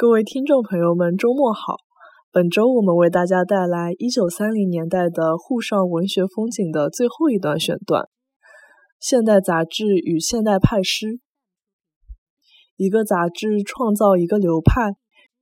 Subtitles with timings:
[0.00, 1.76] 各位听众朋友们，周末好！
[2.32, 8.08] 本周我们为大家带来一九三零年代的沪上文学风景的最后一段选段：
[8.98, 11.20] 现代杂志与现代派诗。
[12.76, 14.94] 一个杂志创造一个流派，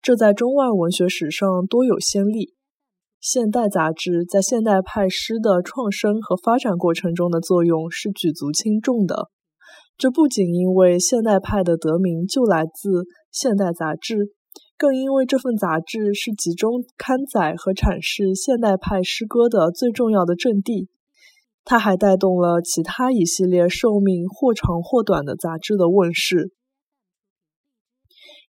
[0.03, 2.55] 这在中外文学史上多有先例。
[3.21, 9.31] 现代杂志在现代派诗的创生和发展过程中的作用是举足轻重的。
[9.97, 14.35] 这不仅因为现代派的得名就来自现代杂志。
[14.79, 20.89] 更因为这份杂志是集中刊载和阐释现代派诗歌的最重要的阵地，
[21.65, 26.53] 它还带动了其他一系列寿命或长或短的杂志的问世。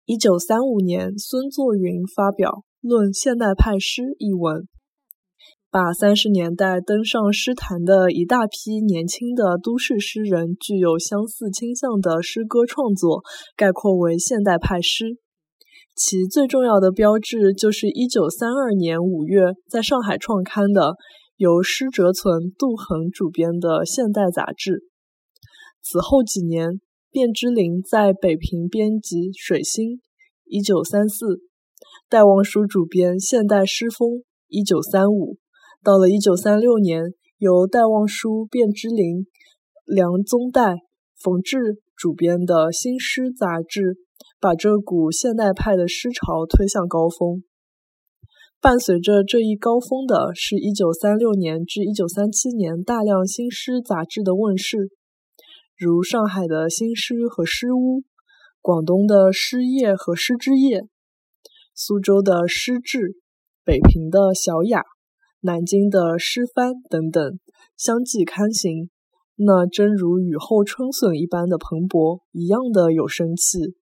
[0.04, 4.68] 一九三五年，孙作云发表《论现代派诗》一文，
[5.72, 13.24] 把三十年代登上诗坛的一大批年轻的都市诗人具有相似倾向的诗歌创作
[13.56, 15.20] 概括为现代派诗。
[15.98, 20.94] 其最重要的标志就是1932年5月在上海创刊的
[21.38, 24.84] 由施哲存、杜衡主编的《现代》杂志。
[25.82, 29.98] 此后几年，卞之琳在北平编辑《水星》
[30.46, 31.42] （1934），
[32.08, 34.22] 戴望舒主编《现代诗风》
[34.54, 35.38] （1935）。
[35.82, 37.02] 到了1936年，
[37.40, 39.26] 由戴望舒、卞之琳、
[39.84, 40.78] 梁宗岱、
[41.18, 44.06] 冯至主编的《新诗》杂志。
[44.40, 47.44] 把这股现代派的诗潮推向高峰。
[48.60, 54.90] 伴随着这一高峰的是1936年至1937年大量新诗杂志的问世，
[55.78, 58.04] 如上海的新诗和诗屋、
[58.60, 60.88] 广东的诗业和诗之夜、
[61.76, 63.18] 苏州的诗志、
[63.64, 64.82] 北平的小雅、
[65.42, 67.40] 南京的诗帆等等，
[67.78, 68.90] 相继刊行，
[69.36, 73.77] 那真如雨后春笋一般的蓬勃，一样的有生气。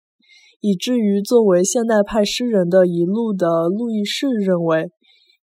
[0.66, 4.90] 以至于作为现代派诗人的一路的路易士认为，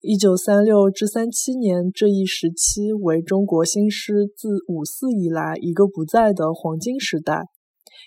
[0.01, 7.43] 一九三六至三七年这一时期为中国新诗自五四以来一个不在的黄金时代。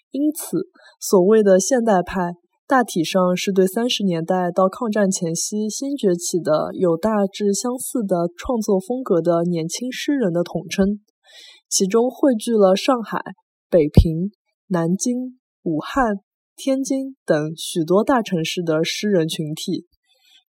[0.10, 0.70] 因此，
[1.00, 2.32] 所谓的现代派，
[2.66, 11.00] 大体上是对三十年代到抗战前夕新崛起的有大致相似的创作风格的年轻诗人的统称，
[11.70, 13.22] 其中汇聚了上海、
[13.70, 14.32] 北平、
[14.70, 16.16] 南京、武汉。
[16.56, 19.88] 天津等许多大城市的诗人群体，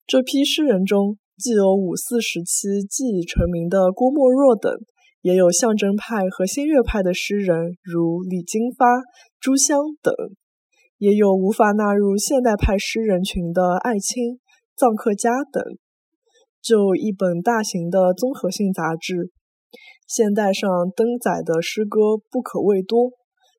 [0.05, 4.71] 这批诗人中既有五四时期既已成名的郭沫若等，
[5.21, 8.85] 也有象征派和新月派的诗人，如李金发、
[9.39, 10.13] 朱湘等，
[10.97, 14.39] 也有无法纳入现代派诗人群的艾青、
[14.77, 15.63] 臧克家等。
[16.61, 19.31] 就一本大型的综合性杂志，
[20.07, 23.11] 现代上登载的诗歌不可谓多。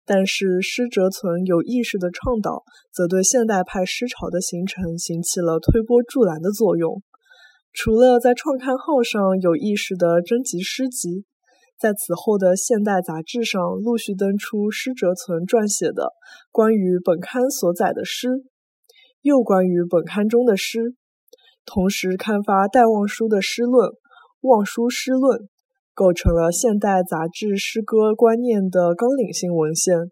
[0.06, 7.03] 但是施哲存有意识的倡导，则对现代派诗潮的形成行起了推波助澜的作用。
[7.72, 11.25] 除了在创刊号上有意识的征集诗集，
[11.78, 16.12] 在此后的现代杂志上陆续登出施哲存撰写的
[16.53, 18.28] 关于本刊所载的诗，
[19.22, 20.94] 又关于本刊中的诗，
[21.65, 23.88] 同时刊发戴望舒的诗论
[24.42, 25.38] 《望舒诗论》。
[25.94, 30.10] 构成了现代杂志诗歌观念的纲领性文献。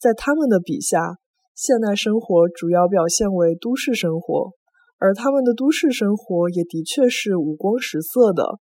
[0.00, 1.18] 在他们的笔下，
[1.54, 4.52] 现代生活主要表现为都市生活，
[4.98, 8.58] 而他们的都市生活也的确是五光十色的。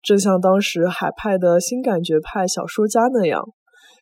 [0.00, 3.42] 正像当时海派的新感觉派小说家那样，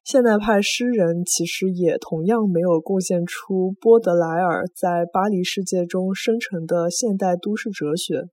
[0.04, 8.26] 现代派诗人其实也同样没有贡献出波德莱尔在巴黎世界中生成的现代都市哲学。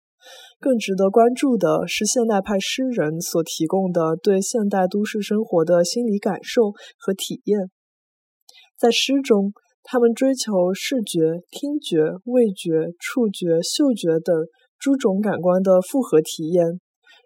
[0.60, 7.70] 更值得关注的是现代派诗人所提供的对现代都市生活的心理感受和体验。
[8.78, 9.54] 在诗中，
[9.84, 14.36] 他们追求视觉、听觉、味觉、触觉、嗅觉等
[14.80, 16.80] 诸种感官的复合体验，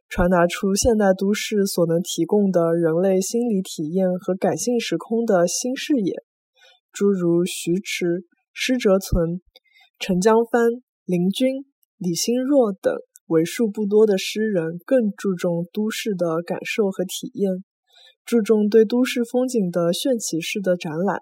[0.09, 6.23] 传达出现代都市所能提供的人类心理体验和感性时空的新视野。
[6.91, 9.41] 诸如徐迟、施哲存、
[9.99, 10.69] 陈江帆、
[11.05, 11.65] 林君。
[11.97, 12.93] 李新若等
[13.25, 17.63] 为数不多的诗人更注重都市的感受和体验，
[18.23, 21.21] 注重对都市风景的炫起式的展览。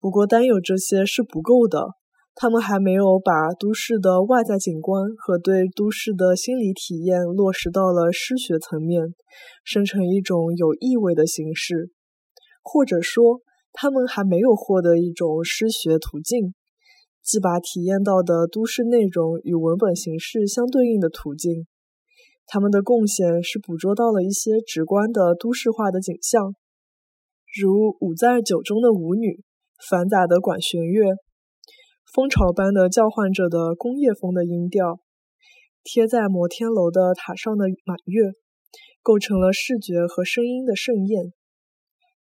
[0.00, 1.90] 不过，单有这些是不够的，
[2.34, 9.14] 他们还没有把都市的外在景观和对都市的心理体验落实到了诗学层面，
[9.62, 11.90] 生成一种有意味的形式，
[12.62, 13.42] 或者说，
[13.72, 16.54] 他们还没有获得一种诗学途径。
[17.22, 21.66] 即把体验到的都市内容与文本形式相对应的途径，
[22.46, 26.54] 他们的贡献是捕捉到了一些直观的都市化的景象，
[27.60, 27.70] 如
[28.00, 29.42] 《舞在酒》中的舞女，
[29.88, 31.14] 繁杂的管弦乐，
[32.12, 34.98] 蜂巢般的叫唤着的工业风的音调，
[35.84, 38.32] 贴在摩天楼的塔上的满月，
[39.02, 41.32] 构成了视觉和声音的盛宴。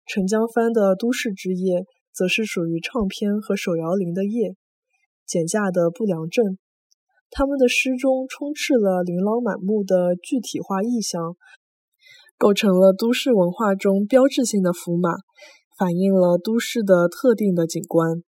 [0.06, 4.56] 陈江帆的都市之夜，则是属于唱片和手摇铃的夜，
[5.30, 6.58] 减价的不良症。
[7.30, 11.38] 他们的诗中充斥了琳琅满目的具体化意象，
[12.40, 15.12] 构成了都市文化中标志性的符码，
[15.78, 18.24] 反映了都市的特定的景观。